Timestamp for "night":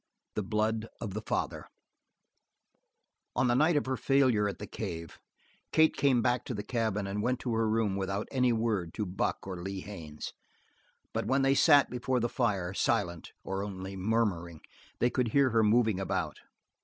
3.53-3.75